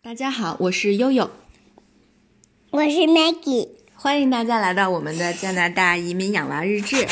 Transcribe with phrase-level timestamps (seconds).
[0.00, 1.28] 大家好，我是悠悠，
[2.70, 7.04] 我是 Maggie，欢迎大家来到我们的加拿大移民养娃日志。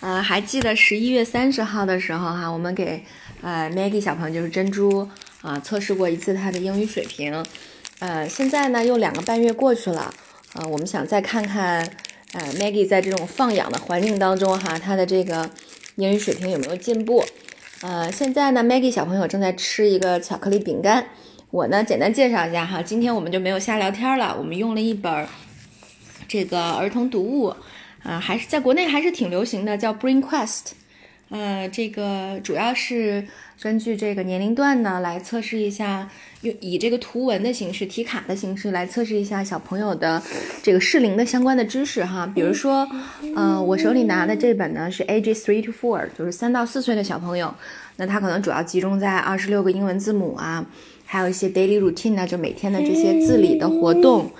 [0.00, 3.04] 呃，还记得十一月三十号的时候哈，我们给
[3.42, 5.06] 呃 Maggie 小朋友就是珍珠
[5.42, 7.44] 啊测试过一次她的英语水平。
[7.98, 10.12] 呃，现在呢又两个半月过去了，
[10.54, 11.86] 呃，我们想再看看
[12.32, 15.50] 呃 Maggie 在这种放养的环境当中哈，她的这个
[15.96, 17.22] 英语水平有没有进步？
[17.82, 21.06] 呃，现在呢，Maggie 小朋友正在吃一个巧克力饼干。
[21.56, 25.26] 我呢，简单介绍一下哈，今天我们就没有瞎聊天了，我们用了一本
[26.28, 27.46] 这个儿童读物，
[28.02, 30.72] 啊，还是在国内还是挺流行的，叫 Brain Quest。
[31.30, 33.26] 呃，这个主要是
[33.58, 36.10] 根据这个年龄段呢来测试一下，
[36.42, 40.22] 用以这个图文的形式、题卡的形式来测试一下小朋友的
[40.62, 42.30] 这个适龄的相关的知识哈。
[42.34, 42.86] 比如说，
[43.34, 47.54] 呃，我手里拿的这本呢是 Age Three to Four，就是三到四岁的小朋友，
[47.96, 50.64] 那它可能主要集中在二十六个英文字母啊，
[51.06, 54.30] 还有一些 daily routine 呢，就每天的这些自理的活动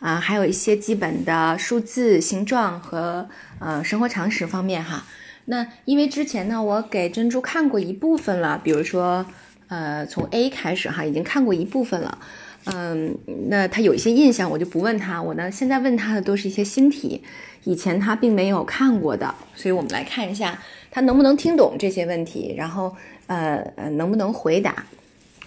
[0.00, 3.28] 啊，还有一些基本的数字、形状和
[3.60, 5.06] 呃生活常识方面哈。
[5.46, 9.24] 那因为之前呢，我给珍珠看过一部分了，比如说，
[9.68, 12.18] 呃，从 A 开始哈，已经看过一部分了，
[12.64, 13.16] 嗯，
[13.48, 15.22] 那他有一些印象，我就不问他。
[15.22, 17.22] 我呢，现在问他的都是一些新题，
[17.62, 20.58] 以前他并没有看过的，所以我们来看一下
[20.90, 22.94] 他能不能听懂这些问题，然后
[23.28, 24.84] 呃呃能不能回答。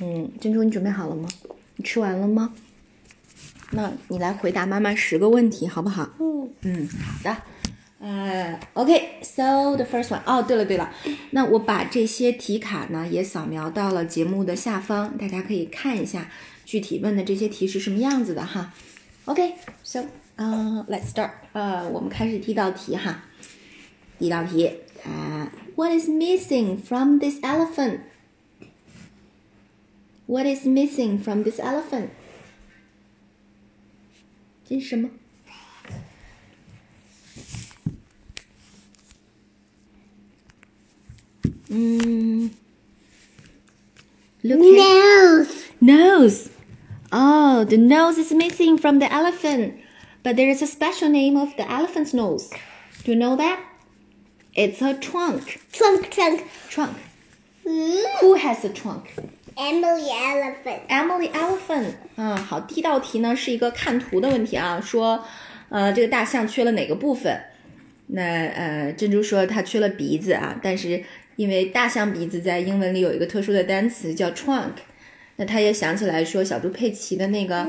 [0.02, 1.28] 嗯，珍珠，你准备好了吗？
[1.76, 2.54] 你吃完了吗？
[3.72, 6.10] 那你来回答妈妈十个问题，好不好？
[6.20, 7.38] 嗯嗯，好的。
[8.00, 10.22] 呃，OK，so the first one。
[10.26, 10.90] 哦，对了对了，
[11.32, 16.32] 那我把这些题卡呢也扫描到了节目的下方，大家可以看一下
[16.64, 18.74] 具体问的这些题是什么样子的哈。
[19.26, 20.06] OK，so，
[20.38, 21.32] 嗯，let's start。
[21.52, 23.24] 呃，我们开始第一道题哈。
[24.18, 24.72] 第一道题，
[25.06, 28.00] 啊，What is missing from this elephant?
[30.29, 32.11] What is missing from this elephant?
[34.67, 35.11] 这是什么？
[41.69, 42.51] 嗯，
[44.43, 46.51] look at Nose nose.
[47.13, 49.75] Oh, the nose is missing from the elephant,
[50.23, 52.51] but there is a special name of the elephant's nose.
[53.05, 53.61] Do you know that?
[54.55, 55.61] It's a trunk.
[55.73, 56.97] trunk trunk Trunk.
[57.67, 59.15] 嗯 Who has a trunk?
[59.60, 61.92] Emily elephant Emily elephant。
[62.16, 65.22] 嗯，好，第一道题呢是一个看图的问题啊，说，
[65.68, 67.38] 呃，这个大象缺了哪个部分？
[68.08, 71.04] 那呃，珍珠说它缺了鼻子啊，但是
[71.36, 74.72] 因为大象鼻子在英文里有一个特殊的单词叫 trunk，
[75.36, 77.68] 那他也想起来说小猪佩奇的那个，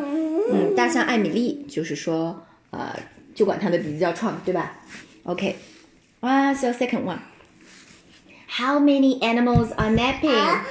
[0.53, 2.97] 嗯，大象艾米丽，就是说，呃，
[3.35, 4.81] 就管它的鼻子叫 trunk，对吧
[5.25, 5.57] ？OK，
[6.21, 7.19] 啊、s o second one。
[8.49, 10.31] How many animals are napping?
[10.31, 10.65] 啊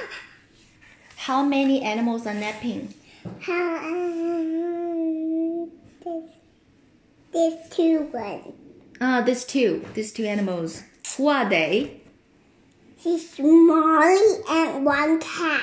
[1.27, 2.89] How many animals are napping?
[3.41, 5.69] How um
[6.03, 6.23] this
[7.31, 8.53] this two one
[8.99, 10.83] Ah, these two, these two animals.
[11.17, 12.01] Who are they?
[13.01, 15.61] She's Molly and one cat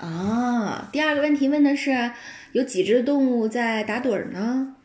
[0.00, 2.12] 啊，第二个问题问的是
[2.52, 4.76] 有几只动物在打盹儿呢？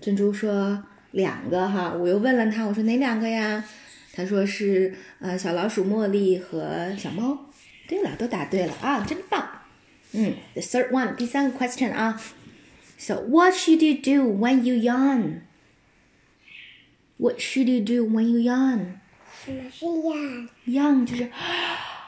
[0.00, 3.64] 珍珠说两个哈，我又问了他，我说哪两个呀？
[4.12, 7.46] 他说是呃小老鼠茉莉和小猫。
[7.86, 9.48] 对了，都答对了啊，真棒。
[10.12, 12.20] 嗯，the third one，第三个 question 啊。
[12.98, 15.42] So what should you do when you yawn?
[17.18, 18.98] What should you do when you yawn?
[19.44, 21.30] 什么是呀 Yawn 就是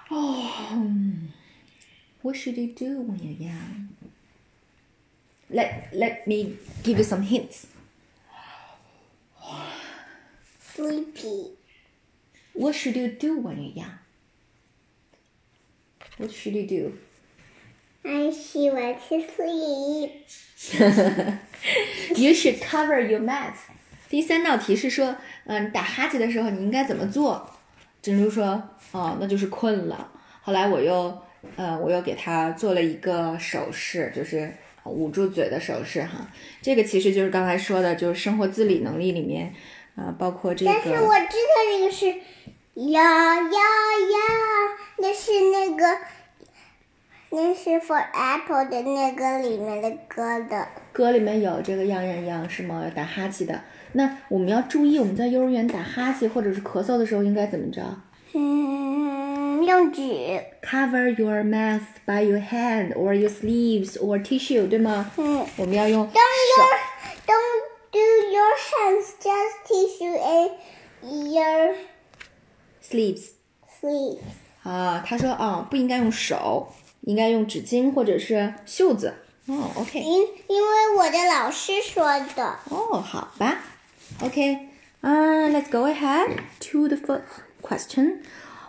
[0.08, 0.90] 哦。
[2.22, 3.88] What should you do when you yawn?
[5.48, 7.66] Let Let me give you some hints.
[10.74, 11.56] Sleepy
[12.52, 13.98] What should you do when you yawn?
[16.17, 16.93] What should you do?
[18.03, 20.11] I she went to sleep
[22.15, 23.55] You should cover your mouth.
[24.09, 25.15] 第三道题是说，
[25.45, 27.49] 嗯、你打哈欠的时候你应该怎么做？
[28.01, 28.61] 珍珠说，
[28.91, 30.11] 哦，那就是困了。
[30.41, 31.21] 后来我又，
[31.55, 34.53] 呃，我又给他做了一个手势，就是
[34.85, 36.29] 捂住嘴的手势哈。
[36.61, 39.53] 这个其实就是刚才说的，就是生活自理能力里面，
[39.95, 42.05] 啊、包括这个但是我，知道这个是
[42.91, 44.17] 呀呀呀，
[45.05, 45.85] 那是那个，
[47.29, 50.67] 那是 For Apple 的那个里面的歌的。
[50.91, 52.81] 歌里面有这个样样样是吗？
[52.83, 53.61] 要打哈欠的。
[53.91, 57.83] 那我们要注意，我们在幼儿园打哈欠或者是咳嗽的时候应该怎么着？
[58.33, 60.01] 嗯，用纸。
[60.63, 65.11] Cover your mouth by your hand or your sleeves or tissue，对吗？
[65.17, 66.65] 嗯我们要用 Don't 手 your
[67.27, 67.61] don't
[67.91, 67.99] do
[68.31, 71.75] your hands just tissue and your
[72.81, 73.33] sleeves
[73.69, 74.44] sleeves.
[74.64, 75.02] 啊。
[75.06, 76.72] 他说啊，不应该用手，
[77.02, 79.14] 应该用纸巾或者是袖子
[79.46, 80.00] 哦，OK。
[80.00, 82.58] 因因为我的老师说的。
[82.68, 83.58] 哦，好吧。
[84.22, 84.68] OK，
[85.00, 87.22] 啊、uh,，Let's go ahead to the first
[87.62, 88.22] question.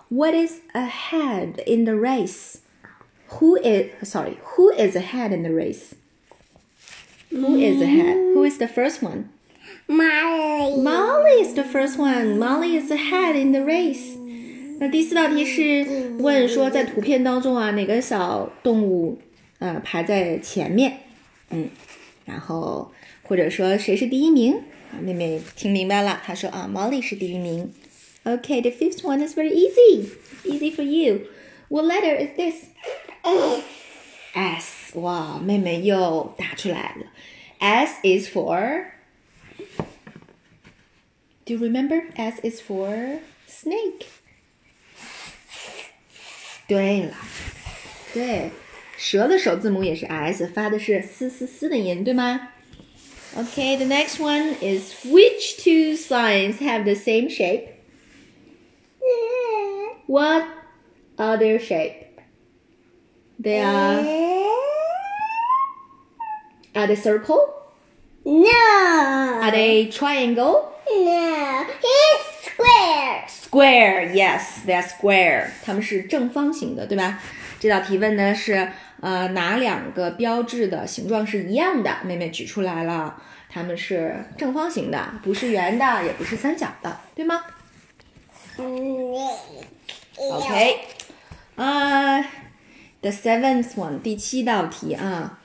[0.10, 2.60] What is ahead in the race?
[3.40, 4.38] Who is sorry?
[4.56, 5.94] Who is ahead in the race?
[7.32, 8.34] Who is ahead?
[8.34, 9.30] Who is the first one?
[9.88, 10.82] Molly。
[10.82, 12.38] Molly is the first one.
[12.38, 14.18] Molly is ahead in the race.
[14.80, 19.20] 那第四道题是问说，在图片当中啊，哪个小动物
[19.60, 20.98] 呃排在前面？
[21.50, 21.70] 嗯，
[22.26, 22.92] 然后
[23.24, 24.56] 或者说谁是第一名？
[24.92, 27.72] 啊，妹妹听明白了，她说啊，Molly 是第一名。
[28.24, 30.10] Okay, the fifth one is very easy.
[30.44, 31.22] Easy for you.
[31.70, 32.66] What letter is this?
[34.34, 34.98] S.
[35.00, 37.06] 哇，妹妹又答出来了。
[37.60, 38.86] S is for.
[41.46, 42.04] Do you remember?
[42.16, 44.06] S is for snake.
[46.68, 47.14] 对了，
[48.14, 48.52] 对，
[48.98, 52.50] 蛇的首字母也是 S，发的是嘶嘶嘶的音，对吗？
[53.36, 57.70] Okay, the next one is which two signs have the same shape?
[60.08, 60.44] What
[61.18, 62.08] other shape?
[63.42, 64.04] They are
[66.76, 67.40] are they circle?
[68.26, 68.50] No.
[69.42, 70.74] Are they triangle?
[70.90, 71.66] No.
[73.57, 74.13] Square.
[74.13, 75.47] Yes, they're square.
[75.65, 77.19] 它们是正方形的，对吧？
[77.59, 78.71] 这道题问的是，
[79.01, 81.91] 呃，哪两个标志的形状是一样的？
[82.05, 83.17] 妹妹举出来了，
[83.49, 87.43] 它们是正方形的，不是圆的，也不是三角的，对吗
[90.19, 90.77] ？OK，
[91.55, 92.29] 啊、t
[93.01, 95.39] h e seventh one，第七道题啊，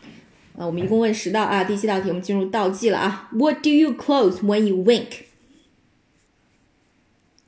[0.58, 3.30] 啊，我们一共问十道啊，第七道题我们进入倒计了啊。
[3.32, 5.31] What do you close when you wink?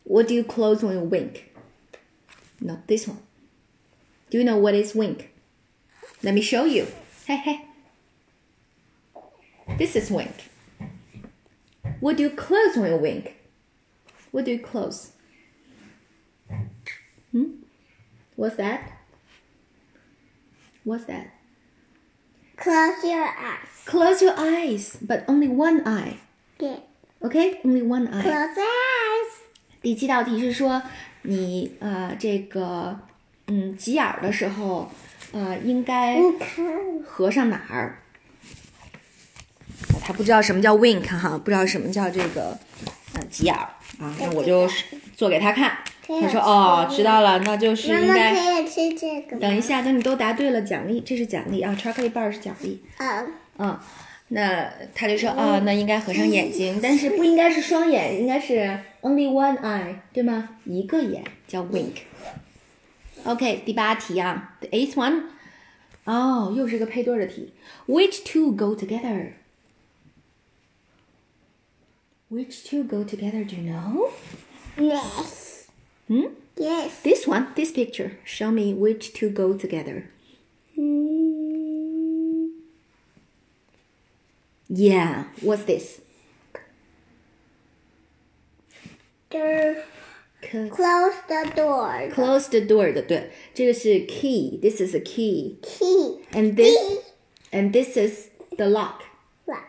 [0.04, 1.54] What do you close when you wink?
[2.60, 3.20] Not this one.
[4.30, 5.32] Do you know what is wink?
[6.22, 6.88] Let me show you.
[7.26, 7.66] Hey, hey.
[9.78, 10.50] This is wink.
[12.00, 13.38] What do you close when you wink?
[14.32, 15.12] What do you close?
[17.32, 17.52] Hmm?
[18.36, 18.92] What's that?
[20.84, 21.28] What's that?
[22.58, 23.68] Close your eyes.
[23.86, 26.20] Close your eyes, but only one eye.
[26.60, 26.80] Yeah.
[27.24, 27.60] Okay?
[27.64, 28.22] Only one eye.
[28.22, 29.03] Close your eyes.
[29.84, 30.82] 第七道题是说，
[31.24, 32.98] 你呃这个
[33.48, 34.90] 嗯挤眼儿的时候，
[35.34, 36.18] 呃应该，
[37.06, 38.00] 合上哪儿？
[40.02, 42.58] 他不知道什么叫 wink 哈，不知道什么叫这个
[43.14, 43.68] 呃挤眼儿
[44.00, 44.70] 啊，那我就
[45.18, 45.78] 做给他看。
[46.08, 48.34] 他说哦，知道了，那就是妈妈应该。
[48.34, 49.38] 可以吃这个？
[49.38, 52.82] 等一下，等你都答对了，奖励，这是奖励啊，巧克力棒是奖励。
[52.98, 53.26] 啊，
[53.58, 53.78] 嗯，
[54.33, 60.57] 那他就说啊，那应该合上眼睛，但是不应该是双眼，应该是 only one eye，对吗？
[60.65, 65.23] 一个眼叫 wink。OK，第八题啊，the eighth one，
[66.05, 67.53] 哦，又是个配对儿的题。
[67.87, 69.33] Which two go together?
[72.31, 73.43] Which two go together?
[73.45, 74.11] Do you know?
[74.77, 75.65] yes.
[76.07, 76.35] Hmm?
[76.57, 77.01] Yes.
[77.03, 78.19] This one, this picture.
[78.25, 80.05] Show me which two go together.
[80.77, 81.12] Mm,
[84.73, 86.01] Yeah, what's this?
[89.31, 89.83] the-
[90.41, 92.11] C- Close the door.
[92.15, 94.59] Close the door 的，对，这个是 key.
[94.63, 96.21] This is a key, Key.
[96.33, 96.77] and this
[97.51, 99.01] and this is the lock.
[99.47, 99.65] Lock.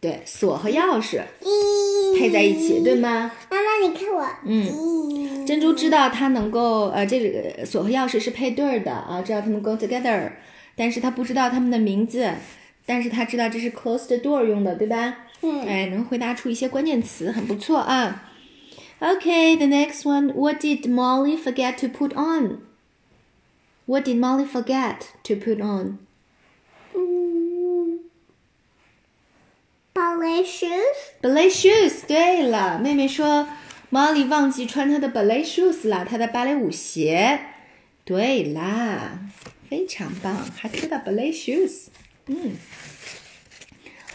[0.00, 3.30] 对，锁和钥匙一配在一起，对吗？
[3.48, 4.28] 妈妈，你看我。
[4.44, 5.46] 嗯。
[5.46, 10.32] 珍珠知道它能够呃，这个锁和钥匙是配对儿的啊，知道它们 go together，
[10.76, 12.34] 但是他不知道它们的名字，
[12.85, 15.17] 但是他知道这是 close the door 用的，对吧？
[15.41, 18.29] 嗯哎，能回答出一些关键词，很不错啊。
[18.99, 20.33] Okay, the next one.
[20.33, 22.59] What did Molly forget to put on?
[23.85, 25.97] What did Molly forget to put on?
[26.93, 27.99] 嗯
[29.93, 31.19] ，ballet shoes.
[31.21, 32.05] Ballet shoes。
[32.07, 33.49] 对了，妹妹说
[33.91, 37.41] Molly 忘记穿她的 ballet shoes 了，她的芭蕾舞鞋。
[38.05, 39.19] 对啦，
[39.69, 41.87] 非常棒，还知道 ballet shoes。
[42.26, 42.56] 嗯。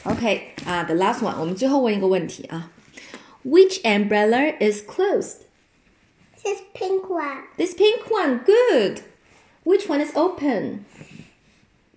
[0.04, 2.72] OK 啊，the last one，我们最后问一个问题啊，
[3.46, 5.44] Which umbrella is closed?
[6.44, 7.44] This pink one.
[7.58, 9.02] This pink one, good.
[9.64, 10.86] Which one is open?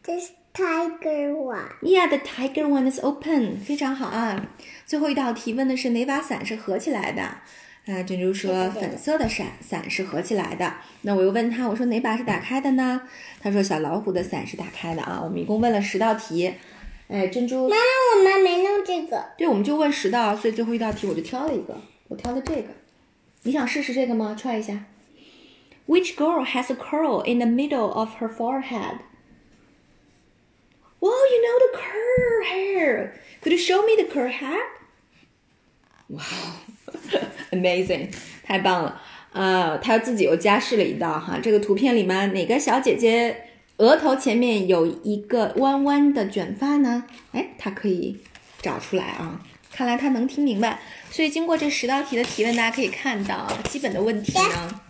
[0.05, 1.73] This tiger one.
[1.83, 3.59] Yeah, the tiger one is open.
[3.59, 4.47] 非常好啊。
[4.87, 7.39] 最后一道题问的是哪把伞是合起来的？
[7.88, 10.76] 啊，珍珠说粉色的伞伞是合起来的。
[11.02, 13.02] 那我又问他，我说哪把是打开的呢？
[13.42, 15.20] 他说小老虎的伞是打开的啊。
[15.24, 16.54] 我们一共问了十道题。
[17.08, 17.82] 哎，珍珠，妈妈，
[18.20, 19.26] 我们没弄这个。
[19.38, 21.76] 对，我们就问十道，所以最后一道题我就挑了一个，
[22.08, 22.70] 我挑的这个。
[23.44, 24.86] 你想试试这个吗？try 一下。
[25.88, 29.00] Which girl has a curl in the middle of her forehead?
[31.00, 31.78] Well, you know the
[33.42, 34.81] Could you show me the curl hat?
[36.12, 36.22] Wow,
[37.52, 38.10] amazing，
[38.44, 39.02] 太棒了。
[39.32, 41.40] 呃，他自己又加试了一道哈。
[41.42, 43.46] 这个图片里面哪个小姐姐
[43.78, 47.06] 额头前面有一个弯弯的卷发呢？
[47.32, 48.20] 哎，他可以
[48.62, 49.42] 找出来啊。
[49.72, 50.82] 看来他能听明白。
[51.10, 54.82] 所以经过这十道题的提问，大家可以看到基本的问题呢。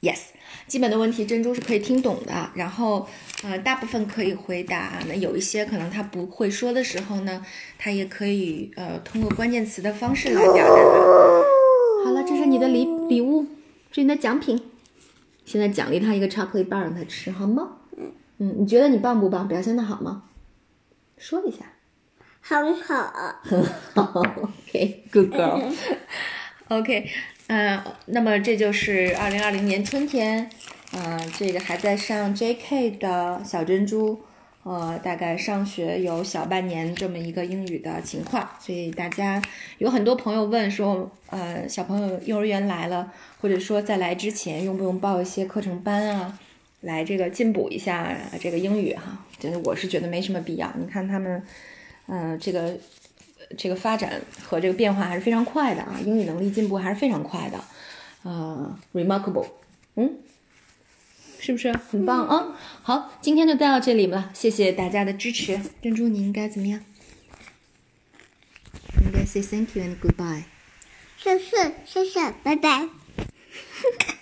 [0.00, 0.20] Yes，
[0.70, 2.48] 基本的问题珍珠是可以听懂的。
[2.54, 3.04] 然后
[3.42, 5.00] 呃，大部分可以回答。
[5.08, 7.44] 那有一些可能他不会说的时候呢，
[7.76, 10.82] 他也可以呃通过关键词的方式来表达。
[12.04, 13.44] 好了，这是你的礼礼物，
[13.90, 14.62] 这是你的奖品。
[15.44, 17.78] 现在奖励他一个 chocolate bar 让他吃，好吗？
[17.96, 19.48] 嗯嗯，你觉得你棒不棒？
[19.48, 20.22] 表现的好吗？
[21.18, 21.58] 说一下。
[22.40, 23.12] 很好。
[23.42, 24.20] 很好。
[24.20, 25.60] OK，good girl。
[26.68, 27.10] OK，
[27.52, 30.48] 嗯，那么这就是二零二零年春天，
[30.92, 34.20] 呃，这个还在上 JK 的小珍珠。
[34.62, 39.42] 呃，大概上学有小半年这么一个英语的情况，所以大家
[39.78, 46.38] 有很多朋友问说，呃，小朋友幼儿园来了，或者说在来之前用不用报一些课程班啊，
[46.82, 49.24] 来这个进补一下这个英语哈？
[49.40, 50.72] 真的，我是觉得没什么必要。
[50.78, 51.42] 你看他们，
[52.06, 52.78] 嗯，这个
[53.56, 57.58] 这个发展和这个变化还是非常快的啊，英语能力进步还是非常快的，
[58.22, 59.46] 呃，remarkable，
[59.96, 60.18] 嗯。
[61.42, 62.54] 是不是很棒啊？
[62.82, 65.58] 好，今天就带到这里了，谢谢大家的支持。
[65.80, 66.84] 珍珠，你应该怎么样？
[69.02, 70.42] 应该 say thank you and goodbye。
[71.16, 72.90] 谢谢，谢谢，拜拜。